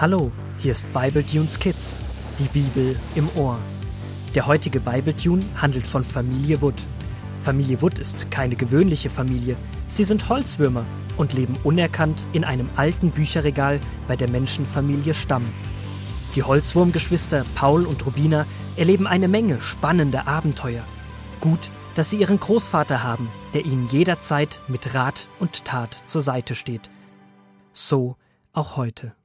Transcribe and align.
Hallo, 0.00 0.30
hier 0.58 0.70
ist 0.70 0.86
Bible 0.92 1.26
Tunes 1.26 1.58
Kids, 1.58 1.98
die 2.38 2.46
Bibel 2.56 2.94
im 3.16 3.28
Ohr. 3.34 3.58
Der 4.32 4.46
heutige 4.46 4.78
Bible 4.78 5.16
Tune 5.16 5.44
handelt 5.60 5.88
von 5.88 6.04
Familie 6.04 6.62
Wood. 6.62 6.80
Familie 7.42 7.82
Wood 7.82 7.98
ist 7.98 8.30
keine 8.30 8.54
gewöhnliche 8.54 9.10
Familie. 9.10 9.56
Sie 9.88 10.04
sind 10.04 10.28
Holzwürmer 10.28 10.84
und 11.16 11.32
leben 11.32 11.56
unerkannt 11.64 12.24
in 12.32 12.44
einem 12.44 12.70
alten 12.76 13.10
Bücherregal 13.10 13.80
bei 14.06 14.14
der 14.14 14.30
Menschenfamilie 14.30 15.14
Stamm. 15.14 15.52
Die 16.36 16.44
Holzwurmgeschwister 16.44 17.44
Paul 17.56 17.84
und 17.84 18.06
Rubina 18.06 18.46
erleben 18.76 19.08
eine 19.08 19.26
Menge 19.26 19.60
spannender 19.60 20.28
Abenteuer. 20.28 20.84
Gut, 21.40 21.70
dass 21.96 22.10
sie 22.10 22.18
ihren 22.18 22.38
Großvater 22.38 23.02
haben, 23.02 23.28
der 23.52 23.66
ihnen 23.66 23.88
jederzeit 23.88 24.60
mit 24.68 24.94
Rat 24.94 25.26
und 25.40 25.64
Tat 25.64 26.04
zur 26.06 26.22
Seite 26.22 26.54
steht. 26.54 26.88
So 27.72 28.14
auch 28.52 28.76
heute. 28.76 29.17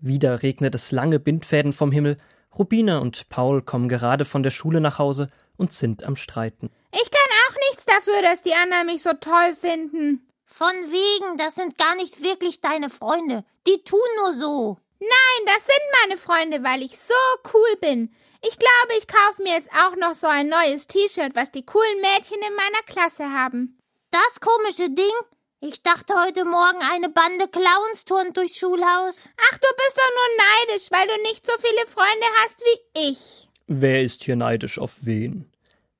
Wieder 0.00 0.42
regnet 0.42 0.74
es 0.74 0.92
lange 0.92 1.18
Bindfäden 1.18 1.72
vom 1.72 1.90
Himmel. 1.90 2.18
Rubina 2.56 2.98
und 2.98 3.28
Paul 3.28 3.62
kommen 3.62 3.88
gerade 3.88 4.24
von 4.24 4.42
der 4.42 4.50
Schule 4.50 4.80
nach 4.80 4.98
Hause 4.98 5.28
und 5.56 5.72
sind 5.72 6.04
am 6.04 6.16
Streiten. 6.16 6.70
Ich 6.92 7.10
kann 7.10 7.30
auch 7.48 7.54
nichts 7.68 7.84
dafür, 7.84 8.22
dass 8.22 8.42
die 8.42 8.54
anderen 8.54 8.86
mich 8.86 9.02
so 9.02 9.10
toll 9.12 9.54
finden. 9.58 10.26
Von 10.44 10.72
wegen, 10.90 11.36
das 11.36 11.56
sind 11.56 11.76
gar 11.78 11.94
nicht 11.96 12.22
wirklich 12.22 12.60
deine 12.60 12.90
Freunde. 12.90 13.44
Die 13.66 13.82
tun 13.84 14.00
nur 14.20 14.34
so. 14.34 14.78
Nein, 15.00 15.46
das 15.46 15.66
sind 15.66 16.02
meine 16.02 16.18
Freunde, 16.18 16.64
weil 16.64 16.82
ich 16.82 16.98
so 16.98 17.14
cool 17.52 17.76
bin. 17.80 18.10
Ich 18.42 18.56
glaube, 18.58 18.98
ich 18.98 19.06
kaufe 19.08 19.42
mir 19.42 19.52
jetzt 19.52 19.70
auch 19.72 19.96
noch 19.96 20.14
so 20.14 20.26
ein 20.26 20.48
neues 20.48 20.86
T-Shirt, 20.86 21.34
was 21.34 21.50
die 21.50 21.66
coolen 21.66 22.00
Mädchen 22.00 22.38
in 22.38 22.54
meiner 22.54 22.82
Klasse 22.86 23.32
haben. 23.32 23.78
Das 24.10 24.40
komische 24.40 24.90
Ding? 24.90 25.12
Ich 25.60 25.82
dachte 25.82 26.14
heute 26.14 26.44
Morgen, 26.44 26.78
eine 26.92 27.08
Bande 27.08 27.48
Clowns 27.48 28.04
turnt 28.04 28.36
durchs 28.36 28.58
Schulhaus. 28.58 29.28
Ach, 29.50 29.58
du 29.58 29.66
bist 29.76 29.96
doch 29.96 30.10
nur 30.14 30.68
neidisch, 30.70 30.88
weil 30.92 31.08
du 31.08 31.22
nicht 31.22 31.44
so 31.44 31.52
viele 31.58 31.84
Freunde 31.88 32.26
hast 32.40 32.60
wie 32.60 33.10
ich. 33.10 33.48
Wer 33.66 34.04
ist 34.04 34.22
hier 34.22 34.36
neidisch 34.36 34.78
auf 34.78 34.98
wen? 35.00 35.50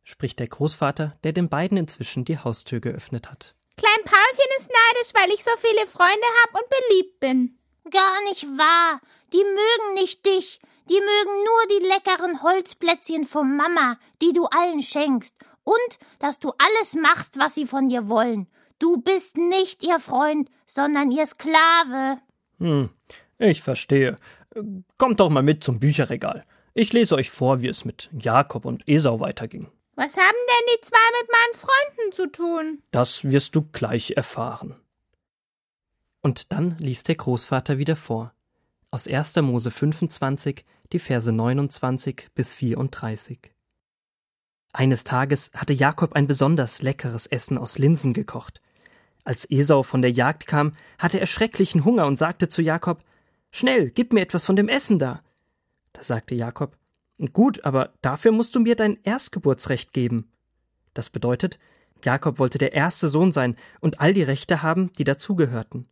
spricht 0.05 0.39
der 0.39 0.47
Großvater, 0.47 1.17
der 1.25 1.33
den 1.33 1.49
beiden 1.49 1.77
inzwischen 1.77 2.25
die 2.25 2.39
Haustür 2.39 2.79
geöffnet 2.79 3.29
hat. 3.33 3.57
Klein 3.77 4.05
Paulchen 4.05 4.51
ist 4.59 4.69
neidisch, 4.69 5.13
weil 5.15 5.35
ich 5.35 5.43
so 5.43 5.51
viele 5.59 5.89
Freunde 5.89 6.27
hab 6.45 6.55
und 6.55 6.71
beliebt 6.71 7.19
bin. 7.19 7.59
Gar 7.91 8.23
nicht 8.29 8.45
wahr. 8.57 9.01
Die 9.33 9.43
mögen 9.43 9.95
nicht 9.95 10.25
dich. 10.25 10.61
Die 10.89 11.01
mögen 11.01 11.45
nur 11.45 11.81
die 11.81 11.85
leckeren 11.85 12.45
Holzplätzchen 12.45 13.25
von 13.25 13.57
Mama, 13.57 13.99
die 14.23 14.33
du 14.33 14.45
allen 14.45 14.83
schenkst. 14.83 15.35
Und 15.65 15.99
dass 16.21 16.39
du 16.39 16.53
alles 16.59 16.95
machst, 16.95 17.41
was 17.41 17.57
sie 17.57 17.67
von 17.67 17.89
dir 17.89 18.09
wollen. 18.09 18.47
Du 18.79 19.01
bist 19.01 19.37
nicht 19.37 19.87
ihr 19.87 19.99
Freund, 19.99 20.51
sondern 20.67 21.11
ihr 21.11 21.27
Sklave. 21.27 22.21
Hm, 22.59 22.91
ich 23.39 23.63
verstehe. 23.63 24.17
Kommt 24.97 25.21
doch 25.21 25.31
mal 25.31 25.43
mit 25.43 25.65
zum 25.65 25.81
Bücherregal. 25.81 26.45
Ich 26.75 26.93
lese 26.93 27.17
euch 27.17 27.31
vor, 27.31 27.61
wie 27.61 27.69
es 27.69 27.85
mit 27.85 28.09
Jakob 28.13 28.65
und 28.65 28.87
Esau 28.89 29.21
weiterging. 29.21 29.67
Was 29.97 30.17
haben 30.17 30.23
denn 30.23 30.77
die 30.77 30.81
zwei 30.83 30.99
mit 31.21 31.31
meinen 31.33 31.55
Freunden 31.55 32.13
zu 32.13 32.31
tun? 32.31 32.83
Das 32.93 33.25
wirst 33.25 33.57
du 33.57 33.63
gleich 33.63 34.13
erfahren. 34.17 34.77
Und 36.21 36.53
dann 36.53 36.77
liest 36.79 37.09
der 37.09 37.17
Großvater 37.17 37.79
wieder 37.79 37.97
vor. 37.97 38.33
Aus 38.91 39.09
1. 39.09 39.37
Mose 39.37 39.71
25, 39.71 40.65
die 40.93 40.99
Verse 40.99 41.33
29 41.33 42.29
bis 42.35 42.53
34. 42.55 43.53
Eines 44.73 45.03
Tages 45.03 45.51
hatte 45.55 45.73
Jakob 45.73 46.13
ein 46.13 46.27
besonders 46.27 46.81
leckeres 46.83 47.27
Essen 47.27 47.59
aus 47.59 47.79
Linsen 47.79 48.13
gekocht. 48.13 48.61
Als 49.29 49.47
Esau 49.51 49.83
von 49.83 50.01
der 50.01 50.11
Jagd 50.11 50.47
kam, 50.47 50.73
hatte 50.99 51.21
er 51.21 51.27
schrecklichen 51.27 51.85
Hunger 51.85 52.07
und 52.07 52.17
sagte 52.17 52.49
zu 52.49 52.63
Jakob 52.63 53.05
Schnell, 53.51 53.91
gib 53.91 54.15
mir 54.15 54.23
etwas 54.23 54.47
von 54.47 54.57
dem 54.57 54.71
Essen 54.71 54.99
da. 54.99 55.21
Da 55.93 56.03
sagte 56.03 56.35
Jakob 56.35 56.79
Gut, 57.35 57.63
aber 57.63 57.93
dafür 58.01 58.33
musst 58.33 58.55
du 58.55 58.61
mir 58.61 58.75
dein 58.75 58.97
Erstgeburtsrecht 59.03 59.93
geben. 59.93 60.33
Das 60.95 61.11
bedeutet, 61.11 61.59
Jakob 62.03 62.39
wollte 62.39 62.57
der 62.57 62.73
erste 62.73 63.11
Sohn 63.11 63.31
sein 63.31 63.57
und 63.81 64.01
all 64.01 64.15
die 64.15 64.23
Rechte 64.23 64.63
haben, 64.63 64.95
die 64.95 65.05
dazugehörten. 65.05 65.85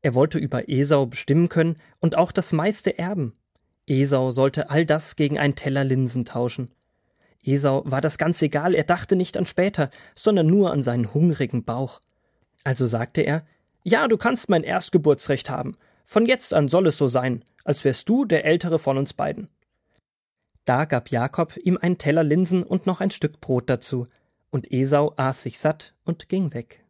Er 0.00 0.14
wollte 0.14 0.38
über 0.38 0.70
Esau 0.70 1.04
bestimmen 1.04 1.50
können 1.50 1.76
und 2.00 2.16
auch 2.16 2.32
das 2.32 2.52
meiste 2.52 2.98
erben. 2.98 3.34
Esau 3.86 4.30
sollte 4.30 4.70
all 4.70 4.86
das 4.86 5.16
gegen 5.16 5.38
einen 5.38 5.56
Teller 5.56 5.84
Linsen 5.84 6.24
tauschen. 6.24 6.70
Esau 7.44 7.82
war 7.84 8.00
das 8.00 8.16
ganz 8.16 8.40
egal, 8.40 8.74
er 8.74 8.84
dachte 8.84 9.14
nicht 9.14 9.36
an 9.36 9.44
später, 9.44 9.90
sondern 10.14 10.46
nur 10.46 10.72
an 10.72 10.82
seinen 10.82 11.12
hungrigen 11.12 11.64
Bauch. 11.64 12.00
Also 12.64 12.86
sagte 12.86 13.22
er 13.22 13.46
Ja, 13.82 14.08
du 14.08 14.16
kannst 14.16 14.48
mein 14.48 14.62
Erstgeburtsrecht 14.62 15.50
haben. 15.50 15.76
Von 16.04 16.26
jetzt 16.26 16.54
an 16.54 16.68
soll 16.68 16.86
es 16.88 16.98
so 16.98 17.08
sein, 17.08 17.44
als 17.64 17.84
wärst 17.84 18.08
du 18.08 18.24
der 18.24 18.44
ältere 18.44 18.78
von 18.78 18.98
uns 18.98 19.12
beiden. 19.12 19.50
Da 20.64 20.84
gab 20.84 21.10
Jakob 21.10 21.56
ihm 21.56 21.78
einen 21.80 21.98
Teller 21.98 22.22
Linsen 22.22 22.62
und 22.62 22.86
noch 22.86 23.00
ein 23.00 23.10
Stück 23.10 23.40
Brot 23.40 23.68
dazu, 23.68 24.06
und 24.50 24.70
Esau 24.70 25.14
aß 25.16 25.42
sich 25.42 25.58
satt 25.58 25.94
und 26.04 26.28
ging 26.28 26.52
weg. 26.52 26.84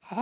Hä? 0.00 0.16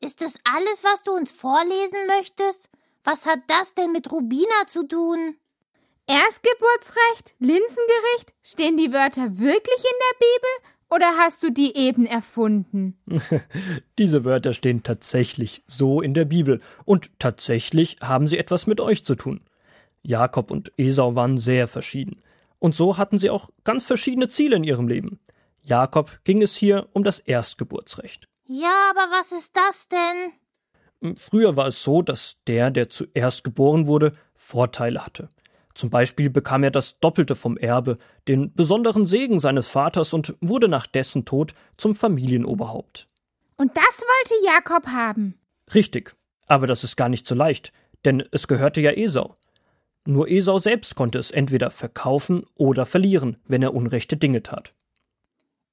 Ist 0.00 0.20
das 0.20 0.38
alles, 0.44 0.84
was 0.84 1.02
du 1.02 1.12
uns 1.12 1.30
vorlesen 1.30 1.98
möchtest? 2.06 2.70
Was 3.04 3.26
hat 3.26 3.40
das 3.48 3.74
denn 3.74 3.92
mit 3.92 4.10
Rubina 4.10 4.66
zu 4.68 4.86
tun? 4.86 5.36
Erstgeburtsrecht, 6.06 7.34
Linsengericht, 7.38 8.34
stehen 8.42 8.76
die 8.76 8.92
Wörter 8.92 9.38
wirklich 9.38 9.78
in 9.78 9.98
der 10.00 10.18
Bibel 10.18 10.77
oder 10.90 11.18
hast 11.18 11.42
du 11.42 11.50
die 11.50 11.76
eben 11.76 12.06
erfunden? 12.06 12.98
Diese 13.98 14.24
Wörter 14.24 14.54
stehen 14.54 14.82
tatsächlich 14.82 15.62
so 15.66 16.00
in 16.00 16.14
der 16.14 16.24
Bibel 16.24 16.60
und 16.84 17.18
tatsächlich 17.18 17.98
haben 18.00 18.26
sie 18.26 18.38
etwas 18.38 18.66
mit 18.66 18.80
euch 18.80 19.04
zu 19.04 19.14
tun. 19.14 19.40
Jakob 20.02 20.50
und 20.50 20.72
Esau 20.78 21.14
waren 21.14 21.38
sehr 21.38 21.68
verschieden. 21.68 22.22
Und 22.58 22.74
so 22.74 22.96
hatten 22.96 23.18
sie 23.18 23.30
auch 23.30 23.50
ganz 23.64 23.84
verschiedene 23.84 24.28
Ziele 24.28 24.56
in 24.56 24.64
ihrem 24.64 24.88
Leben. 24.88 25.20
Jakob 25.62 26.18
ging 26.24 26.42
es 26.42 26.56
hier 26.56 26.88
um 26.92 27.04
das 27.04 27.18
Erstgeburtsrecht. 27.18 28.28
Ja, 28.46 28.90
aber 28.90 29.12
was 29.12 29.32
ist 29.32 29.54
das 29.54 29.88
denn? 29.88 31.16
Früher 31.16 31.56
war 31.56 31.68
es 31.68 31.82
so, 31.82 32.02
dass 32.02 32.38
der, 32.46 32.70
der 32.70 32.88
zuerst 32.88 33.44
geboren 33.44 33.86
wurde, 33.86 34.14
Vorteile 34.34 35.04
hatte. 35.04 35.28
Zum 35.78 35.90
Beispiel 35.90 36.28
bekam 36.28 36.64
er 36.64 36.72
das 36.72 36.98
Doppelte 36.98 37.36
vom 37.36 37.56
Erbe, 37.56 37.98
den 38.26 38.52
besonderen 38.52 39.06
Segen 39.06 39.38
seines 39.38 39.68
Vaters 39.68 40.12
und 40.12 40.34
wurde 40.40 40.66
nach 40.66 40.88
dessen 40.88 41.24
Tod 41.24 41.54
zum 41.76 41.94
Familienoberhaupt. 41.94 43.06
Und 43.58 43.76
das 43.76 44.02
wollte 44.02 44.44
Jakob 44.44 44.88
haben. 44.88 45.38
Richtig, 45.72 46.16
aber 46.48 46.66
das 46.66 46.82
ist 46.82 46.96
gar 46.96 47.08
nicht 47.08 47.28
so 47.28 47.36
leicht, 47.36 47.72
denn 48.04 48.24
es 48.32 48.48
gehörte 48.48 48.80
ja 48.80 48.90
Esau. 48.90 49.36
Nur 50.04 50.28
Esau 50.28 50.58
selbst 50.58 50.96
konnte 50.96 51.20
es 51.20 51.30
entweder 51.30 51.70
verkaufen 51.70 52.44
oder 52.56 52.84
verlieren, 52.84 53.36
wenn 53.46 53.62
er 53.62 53.72
unrechte 53.72 54.16
Dinge 54.16 54.42
tat. 54.42 54.74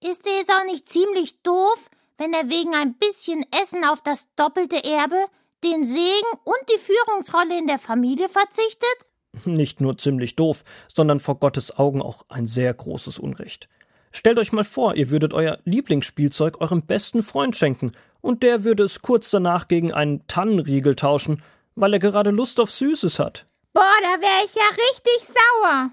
Ist 0.03 0.27
Esau 0.27 0.65
nicht 0.67 0.87
ziemlich 0.87 1.41
doof, 1.41 1.89
wenn 2.19 2.31
er 2.31 2.47
wegen 2.49 2.75
ein 2.75 2.93
bisschen 2.99 3.43
Essen 3.59 3.83
auf 3.83 4.03
das 4.03 4.27
doppelte 4.35 4.83
Erbe, 4.83 5.25
den 5.63 5.83
Segen 5.83 6.39
und 6.43 6.69
die 6.71 6.77
Führungsrolle 6.77 7.57
in 7.57 7.65
der 7.65 7.79
Familie 7.79 8.29
verzichtet? 8.29 9.07
Nicht 9.45 9.81
nur 9.81 9.97
ziemlich 9.97 10.35
doof, 10.35 10.63
sondern 10.87 11.19
vor 11.19 11.39
Gottes 11.39 11.77
Augen 11.77 12.01
auch 12.01 12.25
ein 12.29 12.47
sehr 12.47 12.73
großes 12.73 13.19
Unrecht. 13.19 13.67
Stellt 14.11 14.39
euch 14.39 14.53
mal 14.53 14.63
vor, 14.63 14.95
ihr 14.95 15.09
würdet 15.09 15.33
euer 15.33 15.59
Lieblingsspielzeug 15.65 16.61
eurem 16.61 16.83
besten 16.83 17.21
Freund 17.21 17.55
schenken, 17.55 17.91
und 18.21 18.43
der 18.43 18.63
würde 18.63 18.83
es 18.83 19.01
kurz 19.01 19.29
danach 19.29 19.67
gegen 19.67 19.93
einen 19.93 20.25
Tannenriegel 20.27 20.95
tauschen, 20.95 21.43
weil 21.75 21.93
er 21.93 21.99
gerade 21.99 22.31
Lust 22.31 22.59
auf 22.59 22.71
Süßes 22.71 23.19
hat. 23.19 23.45
Boah, 23.73 23.83
da 24.01 24.21
wäre 24.21 24.45
ich 24.45 24.55
ja 24.55 24.63
richtig 24.69 25.35
sauer. 25.35 25.91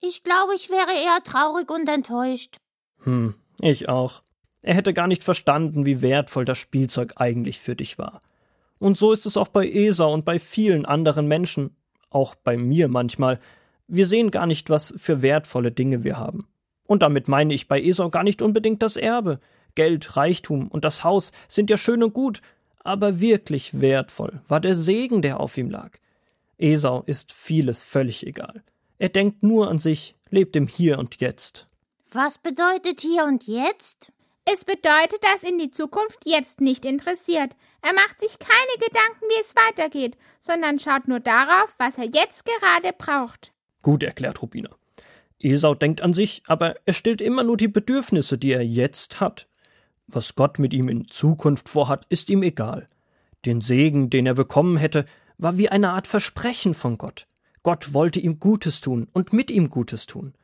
Ich 0.00 0.22
glaube, 0.22 0.54
ich 0.54 0.70
wäre 0.70 0.92
eher 0.92 1.22
traurig 1.24 1.70
und 1.70 1.88
enttäuscht. 1.88 2.56
Hm, 3.02 3.34
ich 3.60 3.88
auch. 3.88 4.22
Er 4.62 4.74
hätte 4.74 4.94
gar 4.94 5.08
nicht 5.08 5.24
verstanden, 5.24 5.84
wie 5.84 6.00
wertvoll 6.00 6.44
das 6.44 6.58
Spielzeug 6.58 7.14
eigentlich 7.16 7.58
für 7.58 7.74
dich 7.74 7.98
war. 7.98 8.22
Und 8.78 8.96
so 8.96 9.12
ist 9.12 9.26
es 9.26 9.36
auch 9.36 9.48
bei 9.48 9.68
Esau 9.68 10.12
und 10.12 10.24
bei 10.24 10.38
vielen 10.38 10.86
anderen 10.86 11.26
Menschen, 11.26 11.76
auch 12.10 12.34
bei 12.34 12.56
mir 12.56 12.88
manchmal, 12.88 13.38
wir 13.86 14.06
sehen 14.06 14.30
gar 14.30 14.46
nicht, 14.46 14.70
was 14.70 14.94
für 14.96 15.22
wertvolle 15.22 15.72
Dinge 15.72 16.04
wir 16.04 16.18
haben. 16.18 16.46
Und 16.84 17.02
damit 17.02 17.28
meine 17.28 17.54
ich 17.54 17.68
bei 17.68 17.80
Esau 17.82 18.10
gar 18.10 18.22
nicht 18.22 18.42
unbedingt 18.42 18.82
das 18.82 18.96
Erbe. 18.96 19.40
Geld, 19.74 20.16
Reichtum 20.16 20.68
und 20.68 20.84
das 20.84 21.04
Haus 21.04 21.32
sind 21.46 21.70
ja 21.70 21.76
schön 21.76 22.02
und 22.02 22.14
gut, 22.14 22.40
aber 22.82 23.20
wirklich 23.20 23.80
wertvoll 23.80 24.40
war 24.48 24.60
der 24.60 24.74
Segen, 24.74 25.22
der 25.22 25.40
auf 25.40 25.58
ihm 25.58 25.70
lag. 25.70 25.98
Esau 26.58 27.02
ist 27.06 27.32
vieles 27.32 27.84
völlig 27.84 28.26
egal. 28.26 28.62
Er 28.98 29.10
denkt 29.10 29.42
nur 29.42 29.68
an 29.68 29.78
sich, 29.78 30.16
lebt 30.30 30.56
im 30.56 30.66
Hier 30.66 30.98
und 30.98 31.20
Jetzt. 31.20 31.68
Was 32.10 32.38
bedeutet 32.38 33.00
hier 33.00 33.24
und 33.24 33.46
jetzt? 33.46 34.10
Es 34.50 34.64
bedeutet, 34.64 35.18
dass 35.20 35.42
ihn 35.42 35.58
die 35.58 35.70
Zukunft 35.70 36.20
jetzt 36.24 36.62
nicht 36.62 36.86
interessiert. 36.86 37.54
Er 37.82 37.92
macht 37.92 38.18
sich 38.18 38.38
keine 38.38 38.86
Gedanken, 38.86 39.26
wie 39.28 39.40
es 39.42 39.54
weitergeht, 39.54 40.16
sondern 40.40 40.78
schaut 40.78 41.06
nur 41.06 41.20
darauf, 41.20 41.74
was 41.76 41.98
er 41.98 42.06
jetzt 42.06 42.46
gerade 42.46 42.94
braucht. 42.96 43.52
Gut 43.82 44.02
erklärt 44.02 44.40
Rubina. 44.40 44.70
Esau 45.38 45.74
denkt 45.74 46.00
an 46.00 46.14
sich, 46.14 46.42
aber 46.46 46.76
er 46.86 46.94
stillt 46.94 47.20
immer 47.20 47.44
nur 47.44 47.58
die 47.58 47.68
Bedürfnisse, 47.68 48.38
die 48.38 48.52
er 48.52 48.64
jetzt 48.64 49.20
hat. 49.20 49.48
Was 50.06 50.34
Gott 50.34 50.58
mit 50.58 50.72
ihm 50.72 50.88
in 50.88 51.08
Zukunft 51.08 51.68
vorhat, 51.68 52.06
ist 52.08 52.30
ihm 52.30 52.42
egal. 52.42 52.88
Den 53.44 53.60
Segen, 53.60 54.08
den 54.08 54.24
er 54.24 54.34
bekommen 54.34 54.78
hätte, 54.78 55.04
war 55.36 55.58
wie 55.58 55.68
eine 55.68 55.90
Art 55.90 56.06
Versprechen 56.06 56.72
von 56.72 56.96
Gott. 56.96 57.26
Gott 57.62 57.92
wollte 57.92 58.18
ihm 58.18 58.40
Gutes 58.40 58.80
tun 58.80 59.08
und 59.12 59.34
mit 59.34 59.50
ihm 59.50 59.68
Gutes 59.68 60.06
tun. 60.06 60.34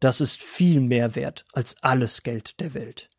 Das 0.00 0.22
ist 0.22 0.42
viel 0.42 0.80
mehr 0.80 1.14
wert 1.14 1.44
als 1.52 1.76
alles 1.82 2.22
Geld 2.22 2.58
der 2.60 2.72
Welt. 2.72 3.10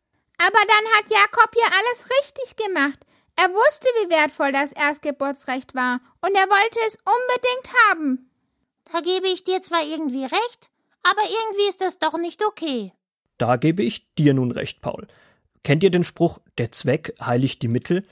Aber 0.44 0.58
dann 0.66 0.84
hat 0.96 1.10
Jakob 1.10 1.54
ja 1.56 1.68
alles 1.70 2.08
richtig 2.18 2.56
gemacht. 2.56 2.98
Er 3.36 3.48
wusste, 3.50 3.86
wie 4.00 4.10
wertvoll 4.10 4.52
das 4.52 4.72
Erstgeburtsrecht 4.72 5.74
war, 5.74 6.00
und 6.20 6.34
er 6.34 6.48
wollte 6.48 6.78
es 6.86 6.96
unbedingt 6.96 7.74
haben. 7.88 8.30
Da 8.92 9.00
gebe 9.00 9.28
ich 9.28 9.44
dir 9.44 9.62
zwar 9.62 9.84
irgendwie 9.86 10.24
recht, 10.24 10.70
aber 11.02 11.22
irgendwie 11.22 11.68
ist 11.68 11.80
das 11.80 11.98
doch 11.98 12.18
nicht 12.18 12.44
okay. 12.44 12.92
Da 13.38 13.56
gebe 13.56 13.82
ich 13.82 14.12
dir 14.14 14.34
nun 14.34 14.50
recht, 14.50 14.80
Paul. 14.82 15.06
Kennt 15.62 15.84
ihr 15.84 15.90
den 15.90 16.04
Spruch, 16.04 16.40
der 16.58 16.72
Zweck 16.72 17.14
heiligt 17.20 17.62
die 17.62 17.68
Mittel? 17.68 18.04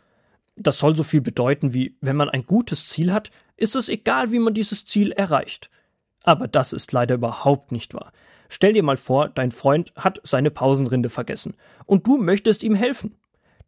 Das 0.57 0.79
soll 0.79 0.97
so 0.97 1.03
viel 1.03 1.21
bedeuten 1.21 1.75
wie, 1.75 1.97
wenn 2.01 2.17
man 2.17 2.29
ein 2.29 2.47
gutes 2.47 2.87
Ziel 2.87 3.13
hat, 3.13 3.31
ist 3.57 3.75
es 3.75 3.89
egal, 3.89 4.31
wie 4.31 4.39
man 4.39 4.55
dieses 4.55 4.85
Ziel 4.85 5.11
erreicht. 5.13 5.69
Aber 6.23 6.49
das 6.49 6.73
ist 6.73 6.93
leider 6.93 7.17
überhaupt 7.17 7.73
nicht 7.73 7.93
wahr. 7.93 8.13
Stell 8.51 8.73
dir 8.73 8.83
mal 8.83 8.97
vor, 8.97 9.29
dein 9.29 9.53
Freund 9.53 9.93
hat 9.97 10.21
seine 10.25 10.51
Pausenrinde 10.51 11.09
vergessen 11.09 11.57
und 11.87 12.07
du 12.07 12.19
möchtest 12.19 12.63
ihm 12.63 12.75
helfen. 12.75 13.17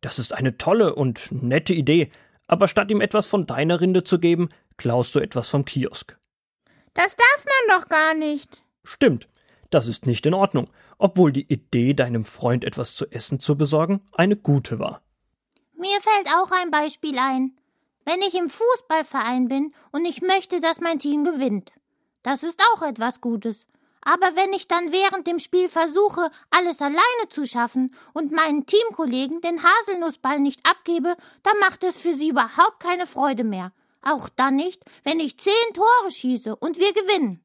Das 0.01 0.19
ist 0.19 0.35
eine 0.35 0.59
tolle 0.59 0.95
und 0.95 1.31
nette 1.31 1.73
Idee, 1.73 2.11
aber 2.49 2.67
statt 2.67 2.91
ihm 2.91 3.01
etwas 3.01 3.27
von 3.27 3.47
deiner 3.47 3.81
Rinde 3.81 4.03
zu 4.03 4.19
geben, 4.19 4.49
klaust 4.77 5.15
du 5.15 5.21
etwas 5.21 5.49
vom 5.49 5.65
Kiosk. 5.65 6.19
Das 6.95 7.17
darf 7.17 7.45
man 7.45 7.79
doch 7.79 7.89
gar 7.89 8.15
nicht. 8.15 8.65
Stimmt, 8.83 9.29
das 9.71 9.87
ist 9.87 10.05
nicht 10.05 10.27
in 10.27 10.35
Ordnung, 10.35 10.69
obwohl 10.99 11.33
die 11.33 11.51
Idee, 11.51 11.95
deinem 11.95 12.25
Freund 12.25 12.65
etwas 12.65 12.97
zu 12.97 13.07
essen 13.11 13.39
zu 13.39 13.57
besorgen, 13.57 14.01
eine 14.13 14.37
gute 14.37 14.81
war. 14.81 15.01
Mir 15.75 16.01
fällt 16.01 16.29
auch 16.35 16.51
ein 16.51 16.73
Beispiel 16.73 17.19
ein. 17.19 17.57
Wenn 18.05 18.21
ich 18.21 18.35
im 18.35 18.51
Fußballverein 18.51 19.47
bin 19.47 19.73
und 19.93 20.05
ich 20.05 20.23
möchte, 20.23 20.61
dass 20.61 20.81
mein 20.81 20.99
Team 20.99 21.23
gewinnt. 21.23 21.71
Das 22.25 22.43
ist 22.43 22.61
auch 22.73 22.83
etwas 22.83 23.21
Gutes. 23.21 23.67
Aber 24.05 24.35
wenn 24.35 24.53
ich 24.53 24.67
dann 24.67 24.91
während 24.91 25.29
dem 25.29 25.39
Spiel 25.39 25.69
versuche, 25.69 26.31
alles 26.51 26.81
alleine 26.81 27.29
zu 27.31 27.47
schaffen 27.47 27.97
und 28.13 28.33
meinen 28.33 28.67
Teamkollegen 28.67 29.41
den 29.41 29.63
Haselnussball 29.63 30.41
nicht 30.41 30.67
abgebe, 30.69 31.17
dann 31.45 31.59
macht 31.61 31.85
es 31.85 31.99
für 31.99 32.15
sie 32.15 32.29
überhaupt 32.29 32.81
keine 32.81 33.07
Freude 33.07 33.45
mehr. 33.45 33.73
Auch 34.03 34.29
dann 34.29 34.57
nicht, 34.57 34.83
wenn 35.05 35.21
ich 35.21 35.39
zehn 35.39 35.53
Tore 35.73 36.11
schieße 36.11 36.57
und 36.57 36.81
wir 36.81 36.93
gewinnen. 36.93 37.45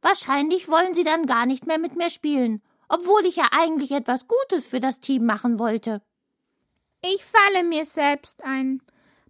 Wahrscheinlich 0.00 0.68
wollen 0.68 0.94
sie 0.94 1.02
dann 1.02 1.26
gar 1.26 1.46
nicht 1.46 1.66
mehr 1.66 1.78
mit 1.78 1.96
mir 1.96 2.10
spielen, 2.10 2.62
obwohl 2.88 3.26
ich 3.26 3.34
ja 3.34 3.48
eigentlich 3.50 3.90
etwas 3.90 4.28
Gutes 4.28 4.68
für 4.68 4.78
das 4.78 5.00
Team 5.00 5.26
machen 5.26 5.58
wollte. 5.58 6.02
Ich 7.02 7.24
falle 7.24 7.64
mir 7.64 7.84
selbst 7.84 8.44
ein. 8.44 8.80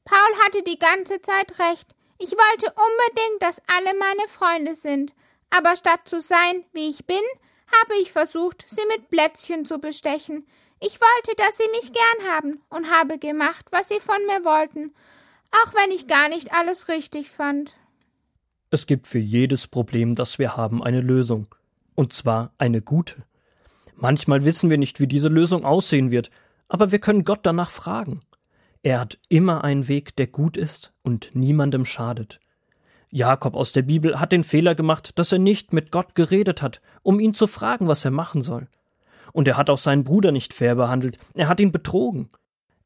Paul 0.05 0.44
hatte 0.44 0.62
die 0.62 0.79
ganze 0.79 1.22
Zeit 1.22 1.58
recht. 1.58 1.94
Ich 2.19 2.32
wollte 2.32 2.67
unbedingt, 2.67 3.43
dass 3.43 3.62
alle 3.67 3.99
meine 3.99 4.29
Freunde 4.29 4.75
sind, 4.75 5.14
aber 5.50 5.76
statt 5.76 6.00
zu 6.04 6.20
sein, 6.20 6.64
wie 6.72 6.88
ich 6.90 7.06
bin, 7.06 7.22
habe 7.82 8.00
ich 8.00 8.12
versucht, 8.12 8.64
sie 8.69 8.82
mit 8.96 9.08
Plätzchen 9.10 9.64
zu 9.64 9.78
bestechen. 9.78 10.46
Ich 10.81 10.98
wollte, 11.00 11.34
dass 11.37 11.56
sie 11.56 11.69
mich 11.72 11.93
gern 11.93 12.32
haben 12.32 12.60
und 12.69 12.90
habe 12.90 13.19
gemacht, 13.19 13.66
was 13.70 13.88
sie 13.88 14.00
von 14.00 14.25
mir 14.26 14.44
wollten, 14.44 14.94
auch 15.50 15.75
wenn 15.75 15.90
ich 15.90 16.06
gar 16.06 16.28
nicht 16.28 16.52
alles 16.52 16.88
richtig 16.88 17.31
fand. 17.31 17.75
Es 18.70 18.87
gibt 18.87 19.06
für 19.06 19.19
jedes 19.19 19.69
Problem, 19.69 20.14
das 20.14 20.38
wir 20.38 20.56
haben, 20.56 20.82
eine 20.82 21.00
Lösung, 21.00 21.48
und 21.94 22.12
zwar 22.12 22.52
eine 22.58 22.82
gute. 22.82 23.25
Manchmal 23.94 24.44
wissen 24.44 24.69
wir 24.69 24.76
nicht, 24.76 25.00
wie 25.00 25.06
diese 25.06 25.28
Lösung 25.28 25.64
aussehen 25.64 26.10
wird, 26.10 26.31
aber 26.69 26.93
wir 26.93 26.98
können 26.98 27.25
Gott 27.25 27.40
danach 27.44 27.70
fragen. 27.70 28.20
Er 28.82 29.00
hat 29.00 29.19
immer 29.28 29.64
einen 29.64 29.88
Weg, 29.88 30.14
der 30.16 30.26
gut 30.26 30.56
ist 30.56 30.93
und 31.02 31.31
niemandem 31.34 31.84
schadet. 31.84 32.38
Jakob 33.17 33.57
aus 33.57 33.73
der 33.73 33.81
Bibel 33.81 34.21
hat 34.21 34.31
den 34.31 34.45
Fehler 34.45 34.75
gemacht, 34.75 35.19
dass 35.19 35.33
er 35.33 35.39
nicht 35.39 35.73
mit 35.73 35.91
Gott 35.91 36.15
geredet 36.15 36.61
hat, 36.61 36.83
um 37.03 37.19
ihn 37.19 37.33
zu 37.33 37.47
fragen, 37.47 37.89
was 37.89 38.05
er 38.05 38.11
machen 38.11 38.43
soll. 38.43 38.69
Und 39.33 39.49
er 39.49 39.57
hat 39.57 39.71
auch 39.71 39.79
seinen 39.79 40.05
Bruder 40.05 40.33
nicht 40.33 40.53
fair 40.53 40.75
behandelt, 40.75 41.17
er 41.33 41.49
hat 41.49 41.59
ihn 41.59 41.73
betrogen. 41.73 42.29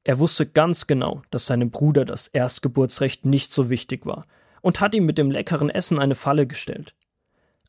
Er 0.05 0.21
wusste 0.21 0.47
ganz 0.47 0.87
genau, 0.87 1.23
dass 1.33 1.47
seinem 1.47 1.73
Bruder 1.73 2.05
das 2.05 2.29
Erstgeburtsrecht 2.29 3.27
nicht 3.27 3.53
so 3.53 3.71
wichtig 3.71 4.07
war, 4.07 4.25
und 4.63 4.81
hat 4.81 4.95
ihm 4.95 5.05
mit 5.05 5.19
dem 5.19 5.33
leckeren 5.33 5.69
Essen 5.69 5.99
eine 5.99 6.15
Falle 6.15 6.47
gestellt. 6.47 6.95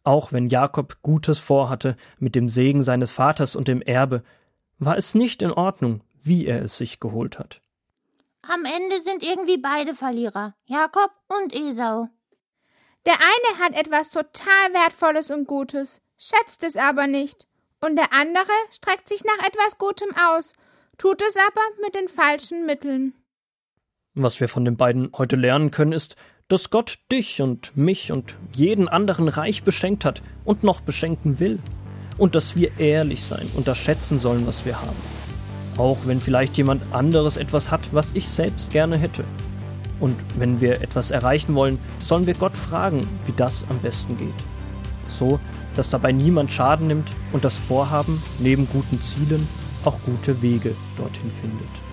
Auch 0.04 0.31
wenn 0.31 0.48
Jakob 0.48 1.02
Gutes 1.02 1.40
vorhatte 1.40 1.96
mit 2.19 2.36
dem 2.36 2.48
Segen 2.48 2.84
seines 2.84 3.12
Vaters 3.12 3.56
und 3.56 3.68
dem 3.68 3.81
Erbe, 3.81 4.22
war 4.78 4.98
es 4.98 5.16
nicht 5.16 5.42
in 5.42 5.52
Ordnung, 5.52 6.02
wie 6.19 6.46
er 6.46 6.62
es 6.62 6.78
sich 6.78 7.00
geholt 7.00 7.40
hat. 7.40 7.60
Am 8.44 8.66
Ende 8.66 9.02
sind 9.02 9.24
irgendwie 9.24 9.58
beide 9.58 9.96
Verlierer, 9.96 10.54
Jakob 10.68 11.10
und 11.28 11.56
Esau. 11.56 12.08
Der 13.06 13.15
eine 13.15 13.63
hat 13.63 13.74
etwas 13.74 14.09
total 14.09 14.74
Wertvolles 14.74 15.31
und 15.31 15.48
Gutes, 15.48 16.01
schätzt 16.18 16.63
es 16.63 16.77
aber 16.77 17.07
nicht. 17.07 17.48
Und 17.80 17.95
der 17.95 18.13
andere 18.13 18.51
streckt 18.71 19.09
sich 19.09 19.24
nach 19.24 19.48
etwas 19.48 19.80
Gutem 19.80 20.09
aus, 20.15 20.53
tut 21.00 21.21
es 21.24 21.36
aber 21.36 21.62
mit 21.83 21.95
den 21.95 22.07
falschen 22.07 22.68
Mitteln. 22.68 23.15
Was 24.13 24.39
wir 24.39 24.48
von 24.48 24.65
den 24.65 24.77
beiden 24.77 25.09
heute 25.18 25.36
lernen 25.36 25.71
können, 25.71 25.94
ist, 25.94 26.15
dass 26.48 26.69
Gott 26.69 27.00
dich 27.12 27.42
und 27.42 27.75
mich 27.75 28.12
und 28.12 28.36
jeden 28.51 28.88
anderen 28.88 29.30
reich 29.30 29.63
beschenkt 29.63 30.06
hat 30.06 30.21
und 30.44 30.63
noch 30.63 30.81
beschenken 30.81 31.39
will. 31.39 31.59
Und 32.18 32.36
dass 32.36 32.56
wir 32.56 32.77
ehrlich 32.77 33.24
sein 33.24 33.50
und 33.56 33.68
das 33.68 33.80
schätzen 33.80 34.19
sollen, 34.19 34.45
was 34.45 34.65
wir 34.65 34.80
haben. 34.80 34.98
Auch 35.77 36.00
wenn 36.06 36.21
vielleicht 36.21 36.57
jemand 36.57 36.83
anderes 36.94 37.38
etwas 37.38 37.71
hat, 37.71 37.94
was 37.94 38.12
ich 38.12 38.27
selbst 38.27 38.69
gerne 38.69 38.98
hätte. 38.98 39.24
Und 40.01 40.18
wenn 40.38 40.59
wir 40.59 40.81
etwas 40.81 41.12
erreichen 41.12 41.56
wollen, 41.56 41.80
sollen 42.00 42.25
wir 42.25 42.33
Gott 42.33 42.57
fragen, 42.57 43.07
wie 43.25 43.33
das 43.38 43.65
am 43.69 43.80
besten 43.80 44.18
geht. 44.18 44.33
So, 45.07 45.39
dass 45.75 45.89
dabei 45.89 46.12
niemand 46.12 46.51
Schaden 46.51 46.88
nimmt 46.88 47.07
und 47.31 47.45
das 47.45 47.57
Vorhaben 47.57 48.21
neben 48.39 48.68
guten 48.68 49.01
Zielen 49.01 49.48
auch 49.86 49.98
gute 50.03 50.42
Wege 50.42 50.75
dorthin 50.98 51.31
findet. 51.31 51.90